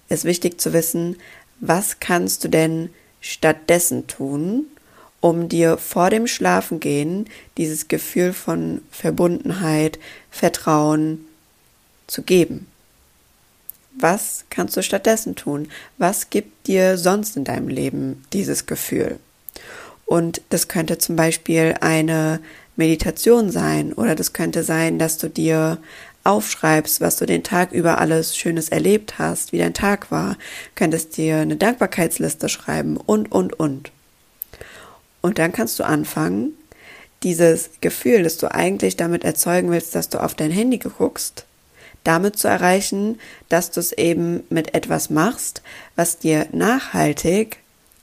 ist 0.08 0.24
wichtig 0.24 0.60
zu 0.60 0.72
wissen, 0.72 1.16
was 1.60 1.98
kannst 1.98 2.44
du 2.44 2.48
denn 2.48 2.90
stattdessen 3.20 4.06
tun, 4.06 4.66
um 5.22 5.48
dir 5.48 5.78
vor 5.78 6.10
dem 6.10 6.26
Schlafengehen 6.26 7.26
dieses 7.56 7.88
Gefühl 7.88 8.34
von 8.34 8.82
Verbundenheit, 8.90 9.98
Vertrauen 10.30 11.24
zu 12.08 12.22
geben. 12.22 12.66
Was 13.94 14.44
kannst 14.50 14.76
du 14.76 14.82
stattdessen 14.82 15.36
tun? 15.36 15.68
Was 15.96 16.28
gibt 16.28 16.66
dir 16.66 16.98
sonst 16.98 17.36
in 17.36 17.44
deinem 17.44 17.68
Leben 17.68 18.24
dieses 18.32 18.66
Gefühl? 18.66 19.18
Und 20.06 20.42
das 20.50 20.66
könnte 20.66 20.98
zum 20.98 21.14
Beispiel 21.14 21.76
eine 21.80 22.40
Meditation 22.74 23.50
sein 23.50 23.92
oder 23.92 24.16
das 24.16 24.32
könnte 24.32 24.64
sein, 24.64 24.98
dass 24.98 25.18
du 25.18 25.30
dir 25.30 25.78
aufschreibst, 26.24 27.00
was 27.00 27.16
du 27.16 27.26
den 27.26 27.44
Tag 27.44 27.70
über 27.70 27.98
alles 27.98 28.36
Schönes 28.36 28.70
erlebt 28.70 29.20
hast, 29.20 29.52
wie 29.52 29.58
dein 29.58 29.74
Tag 29.74 30.10
war, 30.10 30.36
könntest 30.74 31.16
dir 31.16 31.36
eine 31.36 31.56
Dankbarkeitsliste 31.56 32.48
schreiben 32.48 32.96
und, 32.96 33.30
und, 33.30 33.52
und. 33.52 33.92
Und 35.22 35.38
dann 35.38 35.52
kannst 35.52 35.78
du 35.78 35.84
anfangen, 35.84 36.52
dieses 37.22 37.70
Gefühl, 37.80 38.24
das 38.24 38.36
du 38.36 38.52
eigentlich 38.52 38.96
damit 38.96 39.24
erzeugen 39.24 39.70
willst, 39.70 39.94
dass 39.94 40.08
du 40.08 40.22
auf 40.22 40.34
dein 40.34 40.50
Handy 40.50 40.78
guckst, 40.78 41.46
damit 42.04 42.36
zu 42.36 42.48
erreichen, 42.48 43.18
dass 43.48 43.70
du 43.70 43.80
es 43.80 43.92
eben 43.92 44.42
mit 44.50 44.74
etwas 44.74 45.08
machst, 45.08 45.62
was 45.94 46.18
dir 46.18 46.48
nachhaltig 46.52 47.58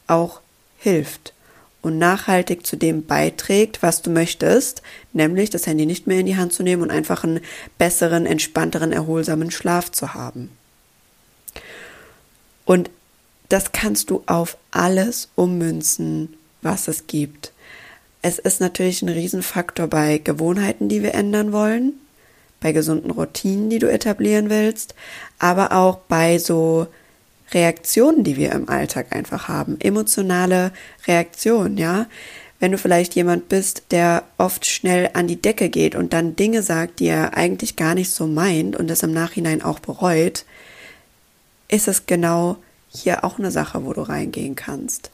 auch 0.08 0.40
hilft 0.78 1.34
und 1.82 1.98
nachhaltig 1.98 2.66
zu 2.66 2.78
dem 2.78 3.06
beiträgt, 3.06 3.82
was 3.82 4.02
du 4.02 4.10
möchtest, 4.10 4.82
nämlich 5.14 5.50
das 5.50 5.68
Handy 5.68 5.86
nicht 5.86 6.08
mehr 6.08 6.20
in 6.20 6.26
die 6.26 6.38
Hand 6.38 6.54
zu 6.54 6.64
nehmen 6.64 6.84
und 6.84 6.92
einfach 6.92 7.24
einen 7.24 7.42
besseren, 7.78 8.26
entspannteren, 8.26 8.92
erholsamen 8.92 9.52
Schlaf 9.52 9.92
zu 9.92 10.14
haben. 10.14 10.50
Und 12.66 12.90
das 13.50 13.72
kannst 13.72 14.10
du 14.10 14.24
auf 14.28 14.58
alles 14.72 15.30
ummünzen, 15.36 16.36
was 16.62 16.88
es 16.88 17.08
gibt. 17.08 17.52
Es 18.22 18.40
ist 18.40 18.60
natürlich 18.60 19.02
ein 19.02 19.10
Riesenfaktor 19.10 19.88
bei 19.88 20.18
Gewohnheiten, 20.18 20.90
die 20.90 21.02
wir 21.04 21.14
ändern 21.14 21.52
wollen, 21.52 21.94
bei 22.60 22.74
gesunden 22.74 23.12
Routinen, 23.12 23.70
die 23.70 23.80
du 23.80 23.90
etablieren 23.90 24.50
willst, 24.50 24.94
aber 25.40 25.72
auch 25.72 26.00
bei 26.10 26.38
so 26.38 26.88
Reaktionen, 27.52 28.24
die 28.24 28.38
wir 28.38 28.52
im 28.52 28.70
Alltag 28.70 29.08
einfach 29.16 29.48
haben, 29.48 29.80
emotionale 29.80 30.72
Reaktionen, 31.08 31.78
ja. 31.78 32.08
Wenn 32.62 32.74
du 32.74 32.78
vielleicht 32.78 33.16
jemand 33.16 33.48
bist, 33.48 33.84
der 33.92 34.24
oft 34.38 34.66
schnell 34.66 35.12
an 35.14 35.28
die 35.28 35.42
Decke 35.42 35.70
geht 35.70 35.96
und 35.96 36.12
dann 36.12 36.36
Dinge 36.36 36.62
sagt, 36.62 37.00
die 37.00 37.08
er 37.08 37.38
eigentlich 37.38 37.78
gar 37.78 37.96
nicht 37.96 38.12
so 38.12 38.28
meint 38.28 38.76
und 38.76 38.90
das 38.90 39.02
im 39.02 39.14
Nachhinein 39.14 39.62
auch 39.62 39.80
bereut, 39.80 40.44
ist 41.70 41.88
es 41.88 42.06
genau 42.06 42.58
hier 42.90 43.24
auch 43.24 43.40
eine 43.40 43.52
Sache, 43.52 43.86
wo 43.86 43.94
du 43.94 44.02
reingehen 44.02 44.56
kannst. 44.56 45.10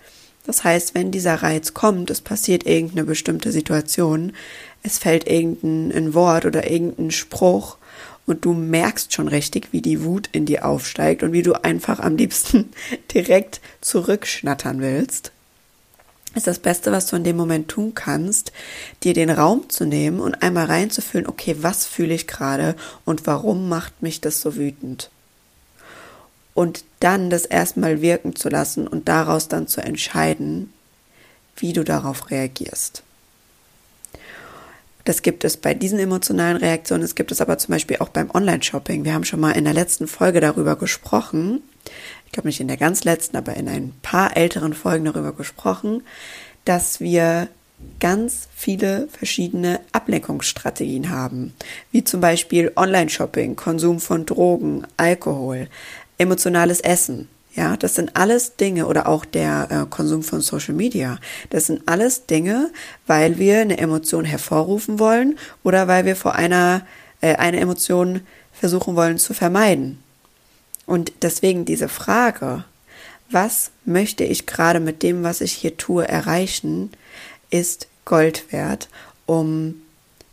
Das 0.45 0.63
heißt, 0.63 0.93
wenn 0.93 1.11
dieser 1.11 1.35
Reiz 1.35 1.73
kommt, 1.73 2.09
es 2.11 2.21
passiert 2.21 2.65
irgendeine 2.65 3.03
bestimmte 3.03 3.51
Situation, 3.51 4.33
es 4.83 4.99
fällt 4.99 5.27
irgendein 5.27 6.13
Wort 6.13 6.45
oder 6.45 6.69
irgendein 6.69 7.11
Spruch 7.11 7.77
und 8.27 8.45
du 8.45 8.53
merkst 8.53 9.13
schon 9.13 9.27
richtig, 9.27 9.69
wie 9.71 9.81
die 9.81 10.03
Wut 10.03 10.29
in 10.31 10.45
dir 10.45 10.65
aufsteigt 10.65 11.23
und 11.23 11.31
wie 11.31 11.41
du 11.41 11.53
einfach 11.63 11.99
am 11.99 12.15
liebsten 12.15 12.69
direkt 13.13 13.61
zurückschnattern 13.81 14.81
willst, 14.81 15.31
ist 16.35 16.47
das 16.47 16.59
Beste, 16.59 16.91
was 16.91 17.07
du 17.07 17.15
in 17.15 17.23
dem 17.23 17.37
Moment 17.37 17.69
tun 17.69 17.95
kannst, 17.95 18.51
dir 19.03 19.13
den 19.13 19.29
Raum 19.29 19.69
zu 19.69 19.85
nehmen 19.85 20.19
und 20.19 20.43
einmal 20.43 20.65
reinzufühlen, 20.65 21.27
okay, 21.27 21.55
was 21.61 21.85
fühle 21.85 22.13
ich 22.13 22.27
gerade 22.27 22.75
und 23.05 23.25
warum 23.25 23.69
macht 23.69 24.01
mich 24.01 24.21
das 24.21 24.41
so 24.41 24.55
wütend? 24.55 25.09
Und 26.55 26.85
dann 27.01 27.29
das 27.29 27.45
erstmal 27.45 28.01
wirken 28.01 28.35
zu 28.35 28.50
lassen 28.50 28.88
und 28.88 29.07
daraus 29.07 29.47
dann 29.47 29.67
zu 29.67 29.81
entscheiden, 29.81 30.74
wie 31.57 31.74
du 31.74 31.83
darauf 31.83 32.31
reagierst. 32.31 33.03
Das 35.03 35.21
gibt 35.21 35.43
es 35.43 35.57
bei 35.57 35.75
diesen 35.75 36.00
emotionalen 36.00 36.57
Reaktionen, 36.57 37.03
es 37.03 37.13
gibt 37.13 37.31
es 37.31 37.39
aber 37.39 37.59
zum 37.59 37.74
Beispiel 37.74 37.97
auch 38.00 38.09
beim 38.09 38.31
Online-Shopping. 38.31 39.03
Wir 39.03 39.13
haben 39.13 39.24
schon 39.24 39.39
mal 39.39 39.51
in 39.51 39.65
der 39.65 39.74
letzten 39.75 40.07
Folge 40.07 40.41
darüber 40.41 40.75
gesprochen, 40.77 41.62
ich 42.25 42.31
glaube 42.31 42.47
nicht 42.47 42.59
in 42.59 42.67
der 42.67 42.77
ganz 42.77 43.03
letzten, 43.03 43.38
aber 43.38 43.55
in 43.55 43.69
ein 43.69 43.93
paar 44.01 44.35
älteren 44.35 44.74
Folgen 44.74 45.05
darüber 45.05 45.33
gesprochen, 45.33 46.01
dass 46.63 47.00
wir 47.00 47.50
ganz 48.00 48.47
viele 48.55 49.07
verschiedene 49.09 49.81
Ablenkungsstrategien 49.91 51.09
haben, 51.09 51.53
wie 51.91 52.03
zum 52.03 52.21
Beispiel 52.21 52.71
Online-Shopping, 52.75 53.55
Konsum 53.55 54.00
von 54.00 54.25
Drogen, 54.25 54.88
Alkohol, 54.97 55.67
emotionales 56.17 56.79
Essen. 56.79 57.29
Ja, 57.55 57.77
das 57.77 57.95
sind 57.95 58.17
alles 58.17 58.57
Dinge 58.57 58.86
oder 58.86 59.07
auch 59.07 59.24
der 59.24 59.67
äh, 59.72 59.89
Konsum 59.89 60.24
von 60.24 60.41
Social 60.41 60.74
Media. 60.74 61.19
Das 61.51 61.67
sind 61.67 61.84
alles 61.86 62.25
Dinge, 62.25 62.69
weil 63.07 63.38
wir 63.38 63.60
eine 63.60 63.77
Emotion 63.77 64.25
hervorrufen 64.25 65.00
wollen 65.00 65.39
oder 65.63 65.88
weil 65.88 66.03
wir 66.03 66.17
vor 66.17 66.36
einer 66.36 66.86
äh, 67.22 67.36
eine 67.36 67.62
Emotion 67.62 68.22
versuchen 68.51 68.98
wollen 68.98 69.17
zu 69.17 69.34
vermeiden. 69.34 70.03
Und 70.86 71.13
deswegen 71.22 71.63
diese 71.63 71.88
Frage, 71.88 72.65
was 73.29 73.72
möchte 73.86 74.24
ich 74.24 74.45
gerade 74.45 74.79
mit 74.79 75.01
dem, 75.01 75.24
was 75.24 75.41
ich 75.41 75.53
hier 75.53 75.77
tue, 75.77 76.07
erreichen, 76.07 76.91
ist 77.50 77.88
Gold 78.03 78.51
wert, 78.51 78.89
um 79.25 79.75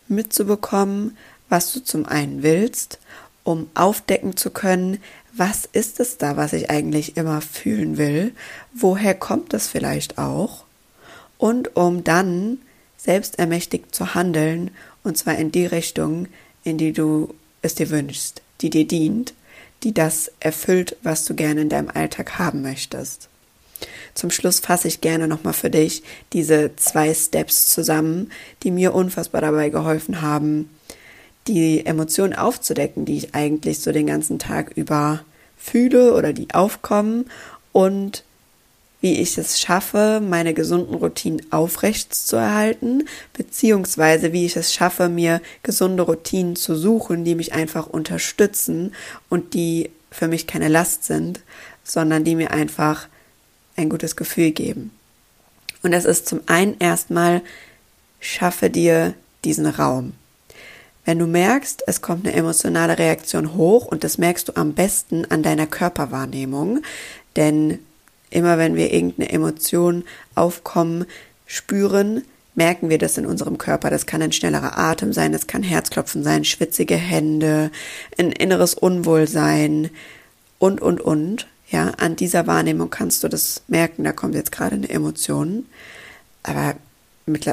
mitzubekommen, 0.09 1.17
was 1.49 1.73
du 1.73 1.81
zum 1.81 2.05
einen 2.05 2.43
willst, 2.43 2.99
um 3.45 3.71
aufdecken 3.75 4.37
zu 4.37 4.51
können, 4.51 4.99
was 5.35 5.69
ist 5.73 6.01
es 6.01 6.19
da, 6.19 6.37
was 6.37 6.53
ich 6.53 6.71
eigentlich 6.71 7.17
immer 7.17 7.41
fühlen 7.41 7.97
will? 7.97 8.33
Woher 8.75 9.15
kommt 9.15 9.55
es 9.55 9.67
vielleicht 9.67 10.19
auch? 10.19 10.65
Und 11.39 11.77
um 11.77 12.05
dann 12.05 12.59
selbstermächtigt 12.97 13.95
zu 13.95 14.15
handeln, 14.15 14.71
und 15.03 15.19
zwar 15.19 15.37
in 15.37 15.51
die 15.51 15.67
Richtung, 15.67 16.29
in 16.65 16.79
die 16.79 16.93
du 16.93 17.35
es 17.63 17.75
dir 17.75 17.91
wünschst, 17.91 18.43
die 18.61 18.71
dir 18.71 18.87
dient, 18.87 19.35
die 19.83 19.93
das 19.93 20.31
erfüllt, 20.39 20.97
was 21.03 21.25
du 21.25 21.35
gerne 21.35 21.63
in 21.63 21.69
deinem 21.69 21.89
Alltag 21.89 22.39
haben 22.39 22.63
möchtest. 22.63 23.29
Zum 24.15 24.31
Schluss 24.31 24.61
fasse 24.61 24.87
ich 24.87 25.01
gerne 25.01 25.27
nochmal 25.27 25.55
für 25.55 25.71
dich 25.71 26.03
diese 26.33 26.77
zwei 26.77 27.13
Steps 27.15 27.69
zusammen, 27.69 28.31
die 28.63 28.71
mir 28.71 28.95
unfassbar 28.95 29.41
dabei 29.41 29.71
geholfen 29.71 30.21
haben, 30.21 30.71
die 31.49 31.85
Emotionen 31.85 32.35
aufzudecken, 32.35 33.05
die 33.05 33.17
ich 33.17 33.35
eigentlich 33.35 33.81
so 33.81 33.93
den 33.93 34.07
ganzen 34.07 34.39
Tag 34.39 34.73
über 34.77 35.25
fühle 35.57 36.15
oder 36.15 36.33
die 36.33 36.53
aufkommen 36.53 37.27
und 37.73 38.25
wie 39.01 39.21
ich 39.21 39.37
es 39.37 39.61
schaffe, 39.61 40.23
meine 40.25 40.55
gesunden 40.55 40.95
Routinen 40.95 41.53
aufrecht 41.53 42.15
zu 42.15 42.37
erhalten, 42.37 43.05
beziehungsweise 43.33 44.33
wie 44.33 44.47
ich 44.47 44.57
es 44.57 44.73
schaffe, 44.73 45.09
mir 45.09 45.43
gesunde 45.65 46.05
Routinen 46.05 46.55
zu 46.55 46.77
suchen, 46.77 47.25
die 47.25 47.35
mich 47.35 47.53
einfach 47.53 47.89
unterstützen 47.89 48.95
und 49.29 49.55
die 49.55 49.91
für 50.13 50.29
mich 50.29 50.47
keine 50.47 50.69
Last 50.69 51.05
sind, 51.05 51.41
sondern 51.83 52.23
die 52.23 52.37
mir 52.37 52.53
einfach 52.53 53.09
ein 53.77 53.89
gutes 53.89 54.15
Gefühl 54.15 54.53
geben. 54.53 54.93
Und 55.83 55.91
das 55.91 56.05
ist 56.05 56.29
zum 56.29 56.41
einen 56.47 56.77
erstmal, 56.79 57.43
schaffe 58.21 58.71
dir 58.71 59.15
diesen 59.45 59.67
Raum. 59.67 60.13
Wenn 61.05 61.19
du 61.19 61.27
merkst, 61.27 61.83
es 61.87 62.01
kommt 62.01 62.27
eine 62.27 62.37
emotionale 62.37 62.99
Reaktion 62.99 63.55
hoch 63.55 63.87
und 63.87 64.05
das 64.05 64.19
merkst 64.19 64.49
du 64.49 64.57
am 64.57 64.75
besten 64.75 65.25
an 65.25 65.43
deiner 65.43 65.67
Körperwahrnehmung, 65.67 66.83
denn 67.37 67.81
immer 68.31 68.57
wenn 68.57 68.77
wir 68.77 68.93
irgendeine 68.93 69.31
Emotion 69.31 70.05
aufkommen, 70.35 71.07
spüren, 71.47 72.23
merken 72.55 72.89
wir 72.89 72.99
das 72.99 73.19
in 73.19 73.27
unserem 73.27 73.59
Körper. 73.59 73.91
Das 73.91 74.07
kann 74.07 74.23
ein 74.23 74.33
schnellerer 74.33 74.79
Atem 74.79 75.13
sein, 75.13 75.35
es 75.35 75.47
kann 75.47 75.63
Herzklopfen 75.63 76.23
sein, 76.23 76.45
schwitzige 76.45 76.97
Hände, 76.97 77.71
ein 78.19 78.31
inneres 78.33 78.75
Unwohlsein 78.75 79.91
und, 80.59 80.81
und, 80.81 81.01
und. 81.01 81.47
Ja, 81.69 81.93
an 81.99 82.17
dieser 82.17 82.47
Wahrnehmung 82.47 82.91
kannst 82.91 83.25
du 83.25 83.29
das 83.29 83.63
merken, 83.67 84.05
da 84.05 84.13
kommt 84.13 84.35
jetzt 84.35 84.53
gerade 84.53 84.77
eine 84.77 84.91
Emotion. 84.91 85.67
Aber 86.43 86.75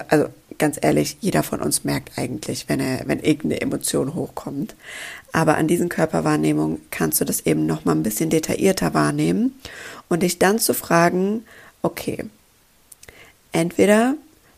also 0.10 0.28
ganz 0.60 0.78
ehrlich, 0.82 1.18
jeder 1.22 1.42
von 1.44 1.62
uns 1.62 1.84
merkt 1.84 2.18
eigentlich, 2.18 2.70
wenn 2.70 2.80
er, 2.80 3.08
wenn 3.08 3.20
irgendeine 3.20 3.62
Emotion 3.62 4.14
hochkommt. 4.14 4.76
Aber 5.32 5.58
an 5.58 5.68
diesen 5.68 5.90
Körperwahrnehmungen 5.90 6.82
kannst 6.92 7.20
du 7.22 7.26
das 7.26 7.46
eben 7.46 7.66
noch 7.66 7.86
mal 7.86 7.94
ein 7.94 8.04
bisschen 8.04 8.30
detaillierter 8.30 8.94
wahrnehmen 8.94 9.56
und 10.08 10.24
dich 10.24 10.38
dann 10.40 10.60
zu 10.60 10.74
fragen, 10.74 11.46
okay, 11.82 12.26
entweder 13.52 14.16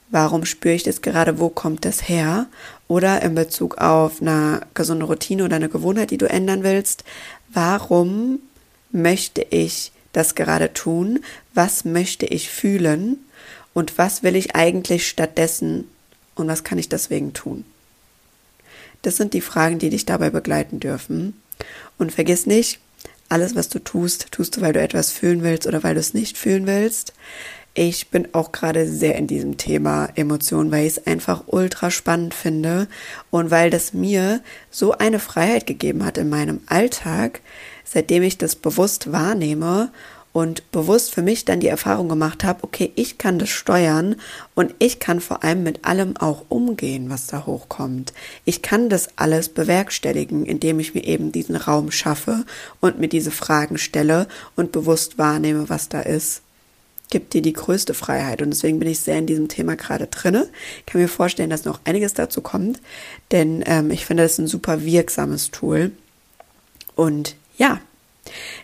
warum 0.10 0.46
spüre 0.46 0.76
ich 0.76 0.84
das 0.84 1.02
gerade, 1.02 1.40
wo 1.40 1.50
kommt 1.50 1.86
das 1.86 2.08
her? 2.08 2.48
Oder 2.88 3.22
in 3.22 3.36
Bezug 3.36 3.78
auf 3.78 4.22
eine 4.22 4.62
gesunde 4.74 5.06
Routine 5.06 5.46
oder 5.46 5.56
eine 5.56 5.70
Gewohnheit, 5.70 6.12
die 6.12 6.18
du 6.18 6.30
ändern 6.30 6.64
willst, 6.64 7.04
warum 7.54 8.40
möchte 8.92 9.42
ich 9.50 9.92
das 10.14 10.36
gerade 10.36 10.74
tun? 10.74 11.20
Was 11.54 11.86
möchte 11.86 12.26
ich 12.26 12.50
fühlen? 12.50 13.26
Und 13.74 13.98
was 13.98 14.24
will 14.24 14.36
ich 14.36 14.56
eigentlich 14.56 15.08
stattdessen? 15.08 15.88
Und 16.36 16.48
was 16.48 16.64
kann 16.64 16.78
ich 16.78 16.90
deswegen 16.90 17.34
tun? 17.34 17.66
Das 19.02 19.18
sind 19.18 19.34
die 19.34 19.42
Fragen, 19.42 19.80
die 19.80 19.90
dich 19.90 20.06
dabei 20.06 20.30
begleiten 20.30 20.80
dürfen. 20.80 21.34
Und 21.98 22.12
vergiss 22.12 22.46
nicht, 22.46 22.80
alles, 23.30 23.56
was 23.56 23.70
du 23.70 23.80
tust, 23.80 24.32
tust 24.32 24.58
du, 24.58 24.62
weil 24.62 24.74
du 24.74 24.82
etwas 24.82 25.12
fühlen 25.12 25.44
willst 25.44 25.66
oder 25.66 25.84
weil 25.84 25.94
du 25.94 26.00
es 26.00 26.14
nicht 26.14 26.38
fühlen 26.38 26.68
willst. 26.68 27.14
Ich 27.74 28.10
bin 28.10 28.28
auch 28.34 28.52
gerade 28.52 28.86
sehr 28.86 29.16
in 29.16 29.28
diesem 29.28 29.56
Thema 29.56 30.10
Emotionen, 30.16 30.72
weil 30.72 30.86
ich 30.86 30.98
es 30.98 31.08
einfach 31.08 31.44
ultra 31.48 31.90
spannend 31.90 32.34
finde 32.34 32.90
und 33.30 33.50
weil 33.50 33.70
das 33.70 33.94
mir 33.94 34.42
so 34.70 34.92
eine 34.92 35.20
Freiheit 35.20 35.66
gegeben 35.66 36.04
hat 36.04 36.18
in 36.18 36.28
meinem 36.28 36.60
Alltag, 36.66 37.40
seitdem 37.86 38.24
ich 38.24 38.38
das 38.38 38.58
bewusst 38.58 39.14
wahrnehme 39.14 39.94
und 40.34 40.72
bewusst 40.72 41.14
für 41.14 41.22
mich 41.22 41.46
dann 41.46 41.60
die 41.60 41.68
Erfahrung 41.68 42.08
gemacht 42.08 42.44
habe, 42.44 42.64
okay, 42.64 42.92
ich 42.96 43.18
kann 43.18 43.40
das 43.40 43.50
steuern 43.50 44.16
und 44.56 44.74
ich 44.80 45.00
kann 45.00 45.20
vor 45.20 45.44
allem 45.44 45.64
mit 45.64 45.84
allem 45.84 46.16
auch 46.18 46.46
umgehen, 46.50 47.10
was 47.10 47.28
da 47.28 47.46
hochkommt. 47.46 48.14
Ich 48.46 48.62
kann 48.62 48.90
das 48.90 49.10
alles 49.18 49.50
bewerkstelligen, 49.50 50.46
indem 50.46 50.80
ich 50.80 50.94
mir 50.94 51.04
eben 51.04 51.32
diesen 51.32 51.56
Raum 51.56 51.92
schaffe 51.92 52.46
und 52.80 53.00
mir 53.00 53.10
diese 53.10 53.32
Fragen 53.32 53.78
stelle 53.78 54.28
und 54.56 54.72
bewusst 54.72 55.18
wahrnehme, 55.18 55.70
was 55.70 55.90
da 55.90 56.02
ist. 56.02 56.42
Gibt 57.10 57.34
dir 57.34 57.42
die 57.42 57.52
größte 57.52 57.94
Freiheit 57.94 58.42
und 58.42 58.52
deswegen 58.52 58.80
bin 58.80 58.88
ich 58.88 59.02
sehr 59.02 59.18
in 59.18 59.28
diesem 59.28 59.50
Thema 59.50 59.76
gerade 59.76 60.08
drinne. 60.08 60.48
Ich 60.80 60.86
kann 60.86 61.02
mir 61.02 61.10
vorstellen, 61.10 61.50
dass 61.50 61.66
noch 61.66 61.82
einiges 61.84 62.14
dazu 62.14 62.40
kommt, 62.40 62.80
denn 63.32 63.64
ähm, 63.66 63.92
ich 63.92 64.06
finde 64.06 64.24
das 64.24 64.38
ein 64.38 64.48
super 64.48 64.86
wirksames 64.86 65.52
Tool. 65.52 65.92
Und 66.96 67.36
ja, 67.58 67.82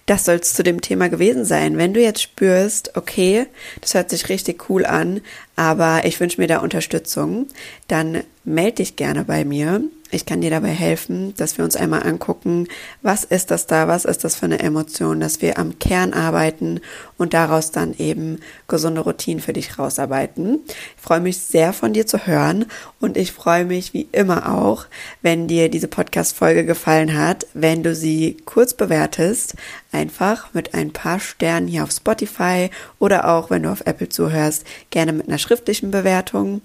das 0.06 0.26
soll 0.26 0.36
es 0.36 0.54
zu 0.54 0.64
dem 0.64 0.82
Thema 0.82 1.10
gewesen 1.10 1.46
sein. 1.46 1.78
Wenn 1.78 1.94
du 1.94 2.02
jetzt 2.02 2.22
spürst, 2.22 2.96
okay, 2.96 3.48
das 3.82 3.94
hört 3.94 4.10
sich 4.10 4.30
richtig 4.30 4.70
cool 4.70 4.86
an, 4.86 5.22
aber 5.56 6.06
ich 6.06 6.20
wünsche 6.20 6.40
mir 6.40 6.48
da 6.48 6.60
Unterstützung, 6.60 7.48
dann 7.88 8.24
melde 8.44 8.78
dich 8.78 8.96
gerne 8.96 9.26
bei 9.26 9.44
mir. 9.44 9.82
Ich 10.10 10.26
kann 10.26 10.40
dir 10.40 10.50
dabei 10.50 10.70
helfen, 10.70 11.34
dass 11.36 11.58
wir 11.58 11.66
uns 11.66 11.76
einmal 11.76 12.04
angucken, 12.04 12.68
was 13.02 13.26
ist 13.26 13.52
das 13.52 13.68
da, 13.68 13.90
was 13.90 14.06
ist 14.06 14.24
das 14.24 14.36
für 14.36 14.46
eine 14.46 14.60
Emotion, 14.60 15.20
dass 15.20 15.42
wir 15.42 15.60
am 15.60 15.80
Kern 15.80 16.14
arbeiten 16.14 16.80
und 17.18 17.34
daraus 17.34 17.72
dann 17.72 17.94
eben 17.98 18.40
gesunde 18.70 19.02
Routinen 19.02 19.42
für 19.42 19.52
dich 19.52 19.78
rausarbeiten. 19.78 20.60
Ich 20.96 21.02
freue 21.02 21.20
mich 21.20 21.40
sehr 21.40 21.74
von 21.74 21.92
dir 21.92 22.08
zu 22.08 22.26
hören 22.26 22.68
und 23.02 23.18
ich 23.18 23.34
freue 23.34 23.66
mich 23.66 23.94
wie 23.94 24.08
immer 24.14 24.54
auch, 24.54 24.86
wenn 25.22 25.50
dir 25.50 25.68
diese 25.70 25.90
Podcast-Folge 25.90 26.64
gefallen 26.66 27.18
hat, 27.18 27.46
wenn 27.54 27.84
du 27.84 27.94
sie 27.94 28.38
kurz 28.46 28.74
bewertest, 28.74 29.56
einfach 29.92 30.54
mit 30.54 30.74
ein 30.74 30.94
paar 30.94 31.20
Sternen 31.20 31.68
hier 31.68 31.84
auf 31.84 31.92
Spotify 31.92 32.70
oder 33.00 33.28
auch, 33.28 33.50
wenn 33.50 33.64
du 33.64 33.72
auf 33.72 33.82
Apple 33.86 34.08
zuhörst, 34.08 34.64
gerne 34.90 35.12
mit 35.12 35.28
einer 35.28 35.38
schriftlichen 35.38 35.92
Bewertung. 35.92 36.62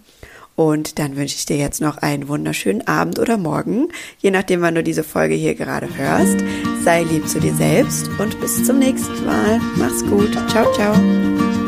Und 0.55 0.99
dann 0.99 1.17
wünsche 1.17 1.37
ich 1.37 1.47
dir 1.47 1.57
jetzt 1.57 1.81
noch 1.81 1.99
einen 1.99 2.29
wunderschönen 2.29 2.87
Abend 2.87 3.19
oder 3.19 3.39
Morgen, 3.39 3.89
je 4.19 4.31
nachdem, 4.31 4.61
wann 4.61 4.75
du 4.75 4.83
diese 4.83 5.05
Folge 5.05 5.35
hier 5.35 5.55
gerade 5.55 5.89
hörst. 5.97 6.39
Sei 6.85 7.03
lieb 7.03 7.29
zu 7.29 7.41
dir 7.41 7.55
selbst 7.55 8.09
und 8.19 8.39
bis 8.41 8.65
zum 8.65 8.79
nächsten 8.79 9.25
Mal. 9.25 9.61
Mach's 9.77 10.05
gut. 10.05 10.33
Ciao, 10.51 10.71
ciao. 10.73 11.62